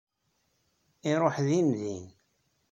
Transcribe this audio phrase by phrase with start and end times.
[1.11, 2.05] Iruḥ din din.